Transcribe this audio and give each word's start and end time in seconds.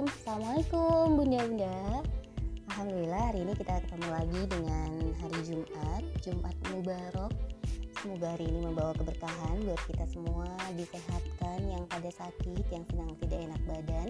Bismillahirrahmanirrahim 0.00 0.64
Assalamualaikum 0.80 1.04
bunda-bunda. 1.12 1.76
Alhamdulillah 2.72 3.24
hari 3.28 3.40
ini 3.44 3.52
kita 3.52 3.74
ketemu 3.84 4.08
lagi 4.08 4.40
dengan 4.48 4.90
hari 5.20 5.38
Jumat 5.44 6.02
Jumat 6.24 6.56
Mubarak. 6.72 7.32
Semoga 8.00 8.26
hari 8.32 8.44
ini 8.48 8.58
membawa 8.64 8.96
keberkahan 8.96 9.56
buat 9.60 9.82
kita 9.84 10.04
semua 10.08 10.48
Disehatkan 10.72 11.58
yang 11.68 11.84
pada 11.84 12.08
sakit, 12.16 12.64
yang 12.72 12.84
sedang 12.88 13.12
tidak 13.20 13.38
enak 13.44 13.60
badan 13.68 14.08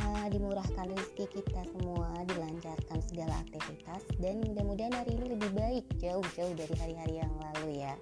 uh, 0.00 0.24
Dimurahkan 0.32 0.86
rezeki 0.96 1.44
kita 1.44 1.60
semua 1.76 2.08
Dilancarkan 2.32 2.98
segala 3.04 3.36
aktivitas 3.44 4.00
Dan 4.16 4.40
mudah-mudahan 4.48 4.96
hari 4.96 5.12
ini 5.12 5.36
lebih 5.36 5.52
baik 5.52 5.84
Jauh-jauh 6.00 6.56
dari 6.56 6.72
hari-hari 6.80 7.20
yang 7.20 7.34
lalu 7.36 7.84
ya 7.84 7.92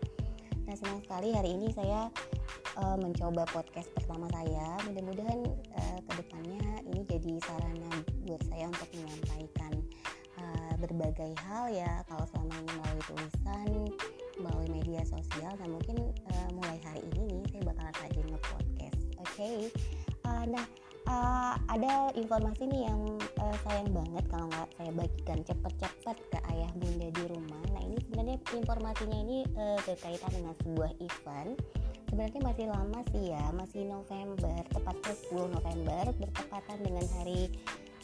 Nah 0.70 0.78
senang 0.78 1.02
sekali 1.02 1.34
hari 1.34 1.50
ini 1.58 1.66
saya 1.74 2.06
uh, 2.78 2.94
mencoba 2.94 3.42
podcast 3.50 3.90
pertama 3.90 4.30
saya. 4.30 4.78
Mudah-mudahan 4.86 5.42
uh, 5.74 5.98
ke 5.98 6.12
depannya 6.22 6.62
ini 6.86 7.02
jadi 7.10 7.42
sarana 7.42 7.90
buat 8.22 8.38
saya 8.46 8.70
untuk 8.70 8.86
menyampaikan 8.94 9.82
uh, 10.38 10.74
berbagai 10.78 11.34
hal 11.42 11.74
ya. 11.74 12.06
Kalau 12.06 12.22
selama 12.30 12.54
ini 12.54 12.70
melalui 12.78 13.02
tulisan 13.02 13.68
melalui 14.38 14.70
media 14.70 15.02
sosial 15.10 15.50
nah 15.58 15.66
mungkin 15.66 16.14
uh, 16.30 16.48
mulai 16.54 16.78
hari 16.86 17.02
ini 17.18 17.42
nih 17.42 17.42
saya 17.50 17.62
bakalan 17.66 17.94
rajin 18.06 18.26
nge-podcast. 18.30 19.00
Oke? 19.18 19.26
Okay? 19.26 19.58
uh, 20.22 20.44
nah 20.54 20.64
uh, 21.10 21.54
ada 21.66 22.14
informasi 22.14 22.70
nih 22.70 22.86
yang 22.86 23.18
uh, 23.42 23.56
sayang 23.66 23.90
banget 23.90 24.22
kalau 24.30 24.46
nggak 24.46 24.70
saya 24.78 24.90
bagikan 24.94 25.38
cepet-cepet 25.42 26.16
ke 26.30 26.38
ayah 26.54 26.70
bunda 26.78 27.10
di 27.10 27.24
rumah 27.26 27.69
sebenarnya 28.20 28.52
informasinya 28.52 29.18
ini 29.24 29.38
uh, 29.56 29.80
berkaitan 29.88 30.28
dengan 30.36 30.52
sebuah 30.60 30.92
event. 31.00 31.56
Sebenarnya 32.12 32.40
masih 32.44 32.66
lama 32.68 33.00
sih 33.16 33.24
ya 33.32 33.44
masih 33.56 33.82
November 33.88 34.60
tepatnya 34.68 35.14
10 35.32 35.56
November 35.56 36.04
bertepatan 36.20 36.78
dengan 36.84 37.06
hari 37.16 37.48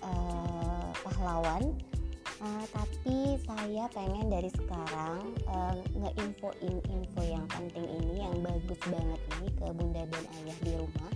uh, 0.00 0.88
pahlawan. 1.04 1.76
Uh, 2.40 2.64
tapi 2.72 3.36
saya 3.44 3.92
pengen 3.92 4.32
dari 4.32 4.48
sekarang 4.56 5.36
uh, 5.52 5.76
ngeinfoin 6.00 6.76
info 6.88 7.20
yang 7.20 7.44
penting 7.52 7.84
ini 7.84 8.24
yang 8.24 8.40
bagus 8.40 8.80
banget 8.88 9.20
ini 9.36 9.48
ke 9.52 9.66
bunda 9.68 10.00
dan 10.08 10.24
ayah 10.40 10.58
di 10.64 10.72
rumah. 10.80 11.12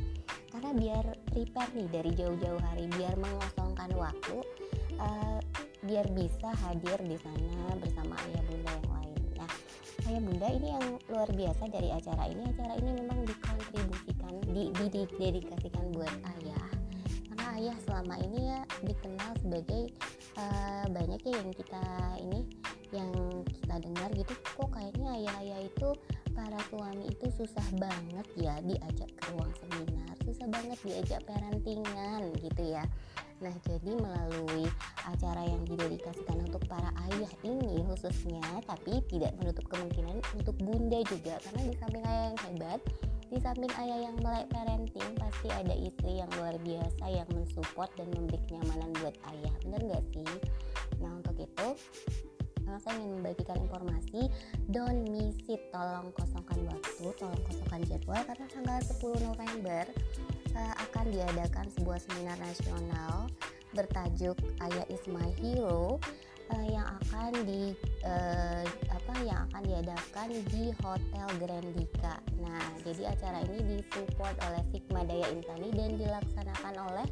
Karena 0.52 0.70
biar 0.76 1.04
prepare 1.32 1.72
nih 1.72 1.88
dari 1.88 2.10
jauh-jauh 2.20 2.60
hari 2.68 2.84
biar 3.00 3.16
mengosongkan 3.16 3.96
waktu 3.96 4.36
uh, 5.00 5.40
biar 5.84 6.06
bisa 6.12 6.52
hadir 6.66 6.98
di 7.02 7.16
sana 7.20 7.72
bersama 7.80 8.14
ayah 8.28 8.42
bunda 8.44 8.70
yang 8.72 8.90
lain 8.92 9.18
nah 9.40 9.50
ayah 10.08 10.22
bunda 10.22 10.48
ini 10.50 10.68
yang 10.74 10.86
luar 11.06 11.30
biasa 11.30 11.62
dari 11.70 11.88
acara 11.94 12.24
ini. 12.26 12.42
Acara 12.50 12.74
ini 12.82 12.90
memang 12.98 13.18
dikontribusikan 13.26 14.34
di, 14.50 14.62
di, 14.74 14.86
didedikasikan 14.90 15.84
buat 15.94 16.10
ayah. 16.38 16.66
Karena 17.30 17.46
ayah 17.58 17.76
selama 17.86 18.14
ini 18.18 18.40
ya 18.50 18.60
dikenal 18.82 19.30
sebagai 19.38 19.82
uh, 20.38 20.86
banyak 20.90 21.20
ya 21.24 21.34
yang 21.38 21.50
kita 21.54 21.84
ini 22.20 22.40
yang 22.90 23.10
kita 23.46 23.74
dengar 23.86 24.08
gitu 24.18 24.34
kok 24.34 24.70
kayaknya 24.74 25.14
ayah-ayah 25.14 25.60
itu 25.62 25.88
para 26.34 26.58
suami 26.70 27.06
itu 27.06 27.26
susah 27.38 27.66
banget 27.78 28.26
ya 28.34 28.58
diajak 28.66 29.10
ke 29.14 29.22
ruang 29.30 29.52
seminar 29.62 30.14
susah 30.26 30.46
banget 30.50 30.78
diajak 30.82 31.22
parentingan 31.22 32.34
gitu 32.42 32.62
ya 32.66 32.82
Nah, 33.40 33.54
jadi 33.64 33.96
melalui 33.96 34.68
acara 35.08 35.42
yang 35.48 35.64
didedikasikan 35.64 36.44
untuk 36.44 36.60
para 36.68 36.92
ayah 37.08 37.32
ini 37.40 37.80
khususnya, 37.88 38.44
tapi 38.68 39.00
tidak 39.08 39.32
menutup 39.40 39.64
kemungkinan 39.72 40.20
untuk 40.36 40.56
bunda 40.60 41.00
juga, 41.08 41.40
karena 41.48 41.72
di 41.72 41.74
samping 41.80 42.04
ayah 42.04 42.24
yang 42.28 42.38
hebat, 42.44 42.80
di 43.32 43.38
samping 43.40 43.72
ayah 43.80 43.98
yang 44.12 44.16
melek 44.20 44.46
parenting, 44.52 45.10
pasti 45.16 45.48
ada 45.48 45.72
istri 45.72 46.20
yang 46.20 46.28
luar 46.36 46.54
biasa 46.60 47.04
yang 47.08 47.28
mensupport 47.32 47.90
dan 47.96 48.12
memberi 48.12 48.38
kenyamanan 48.44 48.90
buat 49.00 49.16
ayah. 49.32 49.54
Bener 49.64 49.80
gak 49.88 50.04
sih? 50.12 50.30
Nah, 51.00 51.16
untuk 51.16 51.36
itu, 51.40 51.68
saya 52.78 53.02
ingin 53.02 53.18
membagikan 53.18 53.58
informasi 53.58 54.30
don't 54.70 55.10
miss 55.10 55.34
it 55.50 55.58
tolong 55.74 56.14
kosongkan 56.14 56.60
waktu 56.70 57.06
tolong 57.18 57.42
kosongkan 57.42 57.82
jadwal 57.88 58.22
karena 58.22 58.46
tanggal 58.46 58.78
10 58.78 59.26
November 59.26 59.84
uh, 60.56 60.74
akan 60.88 61.12
diadakan 61.12 61.66
sebuah 61.78 61.98
seminar 62.02 62.38
nasional 62.40 63.30
bertajuk 63.74 64.34
Ayah 64.58 64.86
is 64.90 65.02
my 65.06 65.30
hero 65.38 66.02
uh, 66.50 66.66
yang 66.66 66.86
akan 67.02 67.30
di 67.46 67.74
uh, 68.02 68.66
apa 68.90 69.14
yang 69.22 69.46
akan 69.50 69.62
diadakan 69.66 70.28
di 70.50 70.74
Hotel 70.82 71.28
Grandika. 71.38 72.18
Nah, 72.42 72.62
jadi 72.82 73.14
acara 73.14 73.42
ini 73.46 73.78
disupport 73.78 74.34
oleh 74.50 74.62
Sigma 74.74 75.06
Daya 75.06 75.26
Insani 75.30 75.70
dan 75.74 75.90
dilaksanakan 75.98 76.74
oleh 76.90 77.06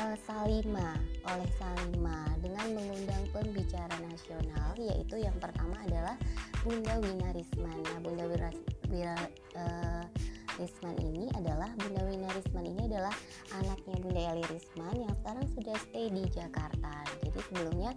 uh, 0.00 0.16
Salima, 0.28 0.96
oleh 1.24 1.48
Salima 1.56 2.28
dengan 2.40 2.76
mengundang 2.76 3.24
pembicara 3.32 3.96
nasional 4.04 4.76
yaitu 4.76 5.20
yang 5.20 5.36
pertama 5.40 5.76
adalah 5.84 6.16
Bunda 6.60 7.00
Wina 7.00 7.32
Risman. 7.32 7.78
Nah, 7.88 7.98
Bunda 8.04 8.24
Wina, 8.28 8.50
Wina 8.92 9.14
uh, 9.56 10.04
ini 11.00 11.32
adalah 11.40 11.72
Bunda 11.80 12.04
Wina 12.04 12.19
adalah 13.10 13.58
anaknya 13.58 13.96
Bunda 13.98 14.22
Eli 14.30 14.44
Risman 14.46 14.94
yang 15.02 15.14
sekarang 15.22 15.46
sudah 15.58 15.76
stay 15.82 16.06
di 16.14 16.22
Jakarta. 16.30 16.92
Jadi 17.18 17.38
sebelumnya 17.42 17.90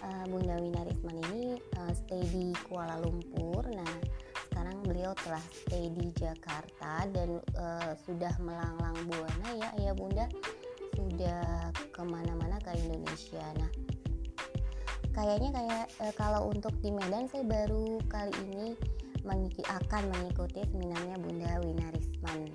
uh, 0.00 0.24
Bunda 0.24 0.56
Wina 0.56 0.80
Risman 0.88 1.16
ini 1.28 1.60
uh, 1.76 1.92
stay 1.92 2.24
di 2.32 2.56
Kuala 2.64 2.96
Lumpur. 3.04 3.68
Nah 3.68 3.92
sekarang 4.48 4.80
beliau 4.88 5.12
telah 5.20 5.44
stay 5.52 5.92
di 5.92 6.08
Jakarta 6.16 7.04
dan 7.12 7.36
uh, 7.60 7.92
sudah 8.08 8.32
melanglang 8.40 8.96
buana 9.04 9.48
ya 9.52 9.68
ayah 9.82 9.94
bunda 9.98 10.26
sudah 10.94 11.68
ke 11.92 12.02
mana-mana 12.06 12.56
ke 12.64 12.72
Indonesia. 12.80 13.44
Nah 13.60 13.70
kayaknya 15.14 15.50
kayak 15.54 15.84
e, 16.02 16.04
kalau 16.18 16.50
untuk 16.50 16.74
di 16.82 16.90
Medan 16.90 17.30
saya 17.30 17.46
baru 17.46 18.02
kali 18.10 18.34
ini 18.50 18.74
mengikuti, 19.22 19.62
akan 19.70 20.10
mengikuti 20.10 20.60
seminarnya 20.70 21.18
Bunda 21.22 21.50
Winarisman. 21.62 22.50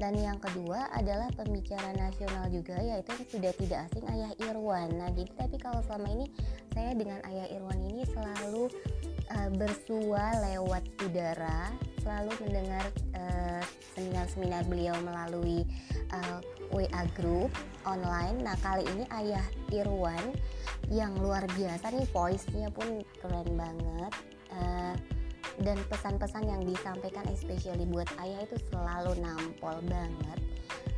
Dan 0.00 0.16
yang 0.18 0.40
kedua 0.40 0.88
adalah 0.96 1.28
pembicara 1.36 1.92
nasional 1.94 2.48
juga 2.48 2.80
yaitu 2.80 3.12
sudah 3.28 3.52
tidak 3.54 3.86
asing 3.90 4.04
Ayah 4.08 4.32
Irwan. 4.40 4.88
Nah, 4.96 5.12
jadi 5.12 5.30
tapi 5.36 5.56
kalau 5.60 5.84
selama 5.84 6.08
ini 6.10 6.26
saya 6.72 6.96
dengan 6.96 7.20
Ayah 7.28 7.46
Irwan 7.52 7.80
ini 7.84 8.02
selalu 8.08 8.72
uh, 9.30 9.50
bersua 9.54 10.32
lewat 10.42 10.84
udara, 11.04 11.70
selalu 12.00 12.32
mendengar 12.42 12.84
uh, 13.14 13.62
seminar-seminar 13.94 14.64
beliau 14.66 14.96
melalui 15.04 15.62
uh, 16.10 16.40
WA 16.72 17.04
group 17.14 17.52
online. 17.84 18.40
Nah, 18.40 18.56
kali 18.64 18.82
ini 18.96 19.04
Ayah 19.12 19.44
Irwan 19.70 20.32
yang 20.90 21.14
luar 21.20 21.44
biasa 21.52 21.92
nih 21.92 22.08
voice-nya 22.10 22.68
pun 22.72 23.04
keren 23.20 23.48
banget. 23.54 24.12
Uh, 24.52 24.96
dan 25.62 25.78
pesan-pesan 25.86 26.44
yang 26.46 26.62
disampaikan 26.66 27.26
especially 27.30 27.86
buat 27.86 28.10
ayah 28.18 28.42
itu 28.42 28.58
selalu 28.70 29.18
nampol 29.22 29.78
banget. 29.86 30.38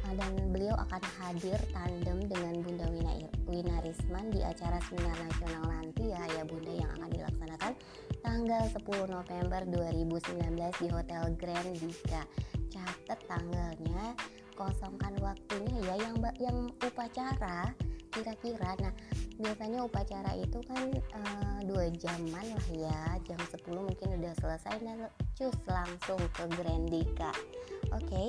Uh, 0.04 0.14
dan 0.20 0.32
beliau 0.52 0.76
akan 0.76 1.00
hadir 1.20 1.56
tandem 1.72 2.28
dengan 2.28 2.60
Bunda 2.60 2.84
Wina, 2.92 3.12
Wina 3.48 3.76
Risman 3.80 4.28
di 4.28 4.44
acara 4.44 4.76
seminar 4.88 5.16
nasional 5.16 5.64
nanti 5.68 6.12
ya 6.12 6.20
ya 6.36 6.42
Bunda 6.44 6.72
yang 6.72 6.90
akan 7.00 7.08
dilaksanakan 7.08 7.72
tanggal 8.20 8.64
10 8.68 9.16
November 9.16 9.60
2019 9.68 10.80
di 10.80 10.88
Hotel 10.92 11.24
Grand 11.40 11.72
Dika 11.80 12.22
catat 12.68 13.20
tanggalnya 13.30 14.16
kosongkan 14.58 15.14
waktunya 15.22 15.76
ya 15.88 15.94
yang 15.98 16.16
yang 16.42 16.58
upacara 16.82 17.72
kira-kira. 18.14 18.78
Nah 18.78 18.94
biasanya 19.34 19.82
upacara 19.82 20.32
itu 20.38 20.62
kan 20.70 20.94
uh, 20.94 21.58
dua 21.66 21.90
jaman 21.98 22.46
lah 22.54 22.68
ya. 22.70 23.00
Jam 23.26 23.40
10 23.42 23.60
mungkin 23.74 24.08
udah 24.22 24.32
selesai 24.38 24.78
dan 24.80 25.10
cus 25.34 25.56
langsung 25.66 26.22
ke 26.32 26.44
Grandika 26.54 27.34
oke 27.94 28.10
okay. 28.10 28.28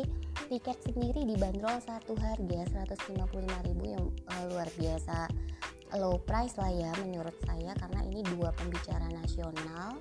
tiket 0.51 0.77
sendiri 0.85 1.25
dibanderol 1.25 1.81
satu 1.81 2.13
harga 2.21 2.85
155.000 2.85 3.25
yang 3.81 4.05
uh, 4.29 4.43
luar 4.53 4.69
biasa. 4.77 5.25
Low 5.95 6.19
price 6.21 6.59
lah 6.59 6.69
ya 6.69 6.91
menurut 7.01 7.33
saya 7.45 7.71
karena 7.77 8.01
ini 8.05 8.21
dua 8.35 8.53
pembicara 8.53 9.09
nasional. 9.09 9.97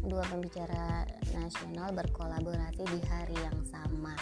Dua 0.00 0.24
pembicara 0.26 1.04
nasional 1.36 1.92
berkolaborasi 1.92 2.82
di 2.88 3.00
hari 3.04 3.36
yang 3.36 3.60
sama. 3.68 4.16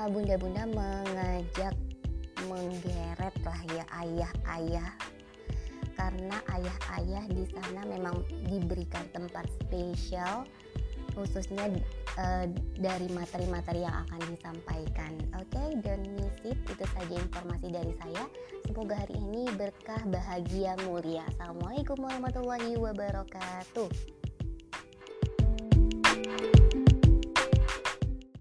uh, 0.00 0.08
bunda-bunda 0.08 0.64
mengajak 0.72 1.76
menggeret 2.48 3.36
lah 3.44 3.60
ya 3.76 3.84
ayah-ayah. 4.00 4.88
Karena 6.00 6.40
ayah-ayah 6.48 7.28
di 7.28 7.44
sana 7.52 7.84
memang 7.84 8.24
diberikan 8.48 9.04
tempat 9.12 9.44
spesial 9.60 10.48
khususnya 11.20 11.68
uh, 12.16 12.48
dari 12.80 13.12
materi-materi 13.12 13.84
yang 13.84 14.08
akan 14.08 14.20
disampaikan. 14.32 15.12
Oke, 15.36 15.52
okay? 15.52 15.68
don't 15.84 16.08
miss 16.16 16.40
sedikit 16.40 16.72
itu 16.72 16.84
saja 16.96 17.14
informasi 17.20 17.66
dari 17.68 17.92
saya 18.00 18.24
semoga 18.66 18.96
hari 18.96 19.14
ini 19.18 19.46
berkah 19.54 20.02
bahagia 20.08 20.74
mulia 20.88 21.22
assalamualaikum 21.30 22.00
warahmatullahi 22.00 22.74
wabarakatuh 22.74 24.19